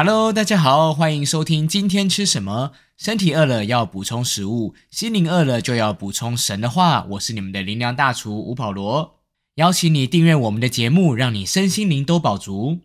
[0.00, 2.70] Hello，大家好，欢迎收听今天吃什么。
[2.96, 7.04] 身体饿了要补充食物，心灵饿了就要补充神的话。
[7.10, 9.18] 我是你们的灵粮大厨吴保罗，
[9.56, 12.78] 邀请你订阅我们的节目，让你身心灵都饱足。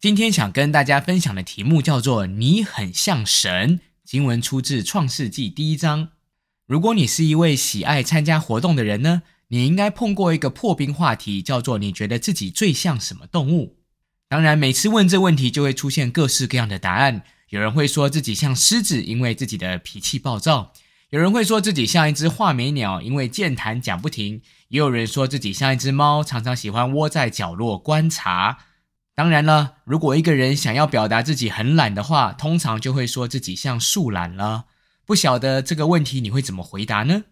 [0.00, 3.80] 今天想跟大家分享的题目叫做“你很像神”。
[4.06, 6.10] 经文出自创世纪第一章。
[6.68, 13.78] 如果你是一位喜爱参加活动的人呢，你应该碰过一个破冰话题，叫做“你觉得自己最像什么动物？”
[14.30, 17.24] 当然，每次问这问题，就会出现各式各样的答案。
[17.48, 20.70] 有人会说自己像狮子，因为自己的脾气暴躁；
[21.08, 28.58] 有人会说自己像一只画眉鸟，因为健谈讲不停；也有人说自己像一只猫，常常喜欢窝在角落观察。
[29.16, 34.66] 当然了，如果一个人想要表达自己很懒的话，通常就会说自己像树懒了。
[35.04, 37.24] 不晓得这个问题你会怎么回答呢？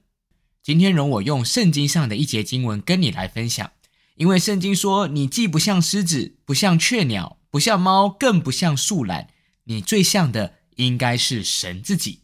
[0.64, 3.70] 今天容我用圣经上的一节经文跟你来分享，
[4.18, 9.28] 因为圣经说你既不像狮子，不像雀鸟，不像猫，更不像树懒。
[9.64, 12.22] 你最像的应该是神自己。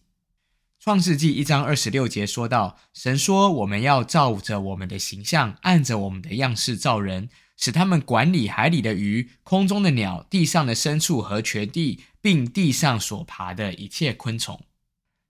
[0.81, 14.61] 创世纪一章二十六节说到，神说我们要照着我们的形象，按着我们的样式造人，使他们管理海里的鱼、空中的鸟、地上的牲畜和全地，并地上所爬的一切昆虫。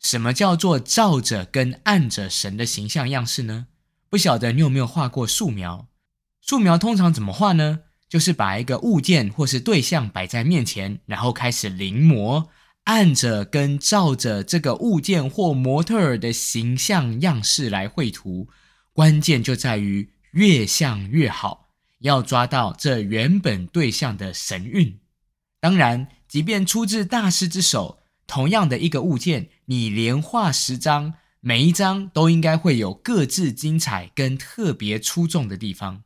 [0.01, 3.67] 什么叫做照着跟按着神的形象样式呢？
[4.09, 5.89] 不晓得你有没有画过素描？
[6.47, 7.81] 素描通常怎么画呢？
[8.07, 12.49] 就是把一个物件或是对象摆在面前，然后开始临摹，
[12.85, 18.51] 按着跟照着这个物件或模特儿的形象样式来绘图。
[18.93, 21.71] 关键就在于越像越好，
[22.01, 25.01] 要抓到这原本对象的神韵。
[25.61, 36.04] 当然，即便出自大师之手，同样的一个物件，你连画十张，每一张都应该会有各自精彩跟特别出众的地方。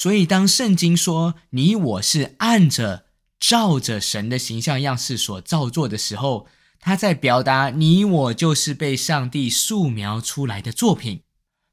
[0.00, 3.04] 所以，当圣经说你我是按着、
[3.38, 6.46] 照着神的形象样式所造作的时候，
[6.78, 11.24] 他在表达你我就是被上帝素描出来的作品，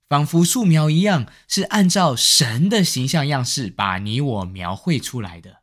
[0.10, 5.60] 仿佛素描一样，是按照神的形象样式把你我描绘出来的。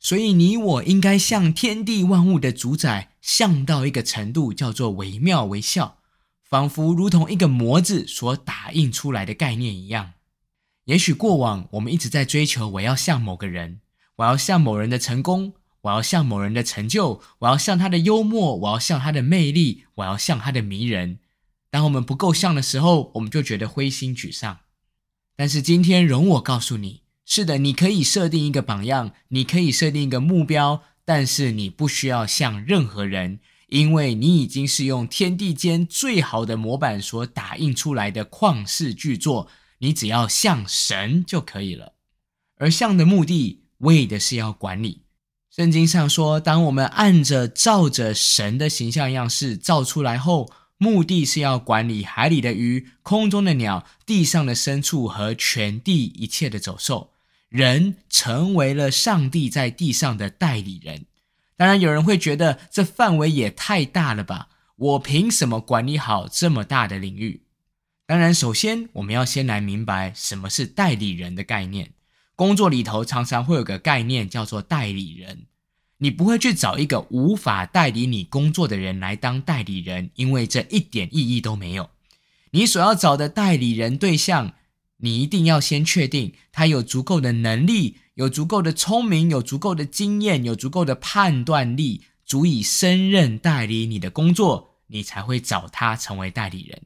[0.00, 5.98] 所以，你我应该像天地万物的主宰，像到一个程度，叫做惟妙惟肖，
[6.42, 10.14] 仿佛如同一个模子所打印出来的概念一样。
[10.86, 13.80] 也许过往我们一直在追求，我要像某个人，
[14.16, 21.18] 我要像某人的成功，我要像某人的成就，我要像他的幽默，我要像他的魅力，我要像他的迷人。
[21.70, 24.58] 当我们不够像的时候，我们就觉得灰心沮丧。
[25.36, 33.38] 但是今天，容我告诉你，是的，你可以设定一个榜样，你可以设定一个目标，但是你不需要像任何人，
[33.68, 39.48] 因为你已经是用天地间最好的模板所打印出来的旷世巨作。
[39.82, 41.94] 你只要像神就可以了，
[42.56, 45.02] 而像的目的为的是要管理。
[45.50, 57.10] 圣经上说，当我们按着照着神的形象样式造出来后，目的是要管理海里的鱼、空中的鸟、地上的牲畜和全地一切的走兽。
[57.48, 61.06] 人成为了上帝在地上的代理人。
[61.56, 64.48] 当然，有人会觉得这范围也太大了吧？
[64.76, 67.42] 我凭什么管理好这么大的领域？
[68.12, 71.94] 当然，首先我们要先来明白什么是代理人的概念。
[72.36, 75.46] 工作里头常常会有个概念叫做代理人。
[75.96, 81.88] 你不会去找一个无法代理你工作的人来当代理人，因为这一点意义都没有。
[82.50, 84.52] 你所要找的代理人对象，
[84.98, 96.82] 你一定要先确定他有足够的能力、有足够的聪明、有足够的经验、有足够的判断力，足以胜任代理你的工作，你才会找他成为代理人。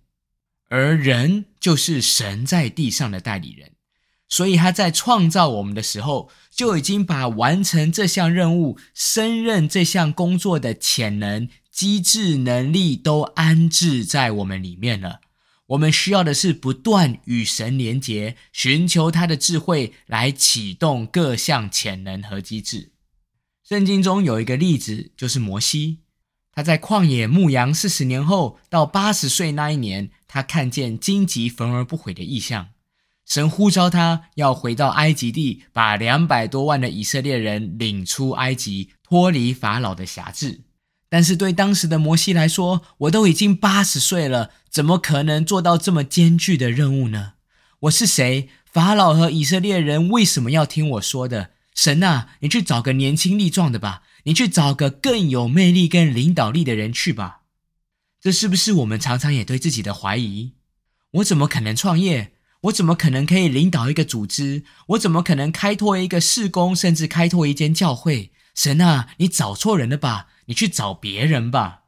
[0.69, 3.73] 而人就是神在地上的代理人，
[4.29, 15.21] 所以他在创造我们的时候，就已经把完成这项任务、胜任这项工作的潜能、机智能力都安置在我们里面了。
[15.69, 22.93] 我们需要的是不断与神连结，寻求他的智慧来启动各项潜能和机制。
[23.65, 25.99] 圣经中有一个例子，就是摩西。
[26.57, 32.69] 他在旷野牧羊四十年后，到八十岁那一年，他看见荆棘焚而不毁的异象。
[33.27, 40.63] 神呼召他要回到埃及地，把两百多万的以色列人领出埃及，脱离法老的辖制。
[41.11, 47.35] 但是对当时的摩西来说，我都已经八十岁了，怎么可能做到这么艰巨的任务呢？
[47.81, 48.49] 我是谁？
[48.65, 51.51] 法老和以色列人为什么要听我说的？
[51.75, 54.01] 神啊，你去找个年轻力壮的吧。
[54.27, 57.43] 你去找个更有魅力、更领导力的人去吧。
[58.21, 60.55] 这是不是我们常常也对自己的怀疑？
[61.13, 62.33] 我怎么可能创业？
[62.63, 64.65] 我怎么可能可以领导一个组织？
[64.89, 68.33] 我怎么可能开拓一个事工，甚至开拓一间教会？
[68.53, 70.27] 神啊，你找错人了吧？
[70.47, 71.85] 你去找别人吧。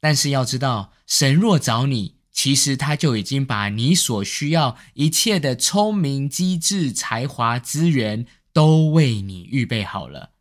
[0.00, 10.33] 但是要知道，神若找你，其实他就已经把你所需要一切的聪明、机智、才华、资源都为你预备好了。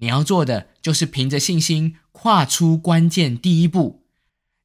[0.00, 4.02] 你要做的就是凭着信心跨出关键第一步。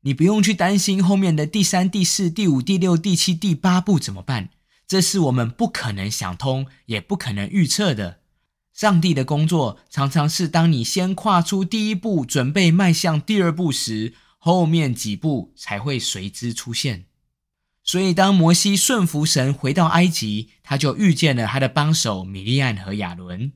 [0.02, 4.50] 你不用去担心后面的第三、第四、第五、第六、第七、第八步怎么办，
[4.88, 8.20] 这是我们不可能想通，也不可能预测的。
[8.74, 14.16] 上帝的工作常常是当你先跨出第一步，准备迈向第二步时。
[14.38, 17.06] 后面几步才会随之出现，
[17.84, 23.54] 所以当摩西顺服神回到埃及，他就遇见了他的帮手米利安和亚伦。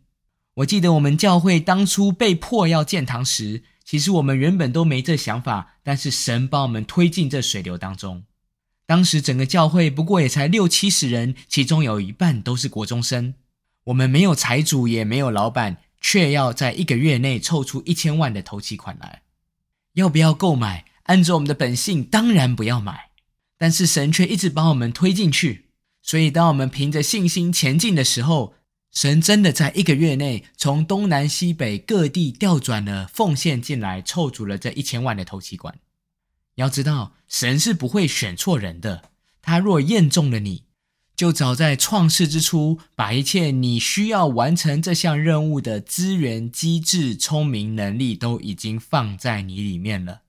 [0.59, 8.23] 我记得我们教会当初被迫要建堂时，其实我们原本都没这想法，但是神把我们推进这水流当中。
[8.85, 13.35] 当时整个教会不过也才六七十人，其中有一半都是国中生。
[13.85, 19.21] 我们没有财主，也没有老板，却要在一个月内凑出一千万的投期款来。
[19.93, 20.85] 要不要购买？
[21.03, 23.11] 按照我们的本性，当然不要买。
[23.57, 25.67] 但是神却一直把我们推进去。
[26.01, 28.55] 所以，当我们凭着信心前进的时候，
[28.91, 35.79] 神真的在一个月内从东南西北各地调转了奉献进来，凑足了这一千万的投期款。
[36.55, 39.11] 要知道，神是不会选错人的。
[39.41, 40.63] 他若验中了你，
[41.15, 50.23] 就早在创世之初，把一切你需要完成这项任务的资源、机智、聪明、能力都已经放在你里面了。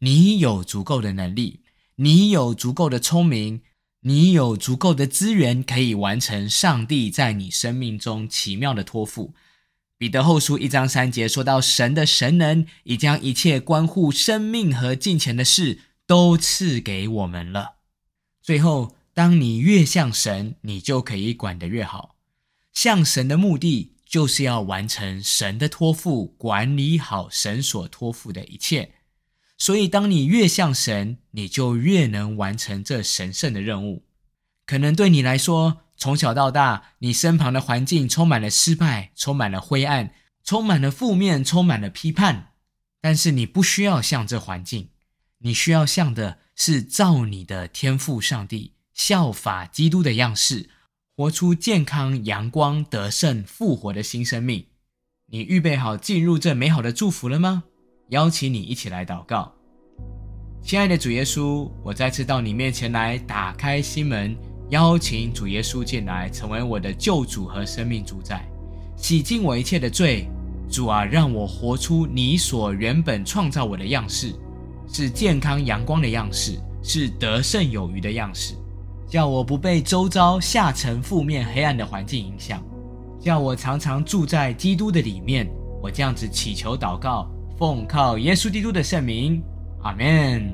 [0.00, 1.60] 你有足够的能力，
[1.96, 3.62] 你有足够的聪明，
[4.06, 9.34] 你有足够的资源，可以完成上帝在你生命中奇妙的托付。
[9.98, 17.76] 彼得后书一章三节说到，神的神能已将一切关乎生命和金钱的事都赐给我们了。
[18.40, 18.96] 最后。
[19.16, 22.16] 当你越像神，你就可以管得越好。
[22.74, 28.92] 像神的目的就是要完成神的托付，管理好神所托付的一切。
[29.58, 34.04] 所以，当你越像神，你就越能完成这神圣的任务。
[34.66, 40.12] 可能对你来说，从小到大，你身旁的环境充满了失败，充满了灰暗，
[40.44, 42.52] 充满了负面，充满了批判。
[43.00, 44.90] 但是，你不需要像这环境，
[45.38, 48.74] 你需要像的是造你的天赋上帝。
[48.92, 50.70] 效法基督的样式，
[51.14, 54.68] 活出健康、阳光、得胜、复活的新生命。
[55.26, 57.64] 你预备好进入这美好的祝福了吗？
[58.10, 59.52] 邀请你一起来祷告。
[60.62, 64.36] 亲爱的主耶稣，我再次到你面前来，打开心门，
[64.70, 68.48] 邀请主耶稣进来，成为我的救主和生命主宰，
[68.96, 70.28] 洗净我一切的罪。
[70.68, 74.32] 主啊，让我活出你所原本创造我的样式，
[74.92, 78.54] 是健康、阳光的样式，是得胜有余的样式。
[79.08, 82.62] 叫我不被周遭下沉、负面、黑暗的环境影响，
[83.20, 85.48] 叫我常常住在基督的里面。
[85.80, 89.42] 我这样子祈求祷告，奉靠耶稣基督的圣名，
[89.82, 90.52] 阿门。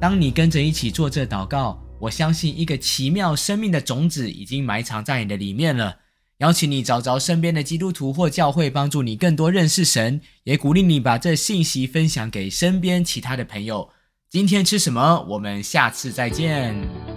[0.00, 5.98] 当你跟着一起做这祷告，我相信一个奇妙生命的种子已经埋藏在你的里面了。
[6.38, 13.90] 邀请你找着身边的基督徒或教会，帮助你更多认识神，也鼓励你把这信息分享给身边其他的朋友。
[14.28, 15.24] 今天吃什么？
[15.28, 17.11] 我们下次再见。